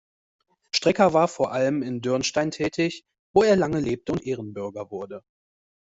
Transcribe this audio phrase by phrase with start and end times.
[0.71, 3.05] Strecker war vor allem in Dürnstein tätig,
[3.35, 5.23] wo er lange lebte und Ehrenbürger wurde.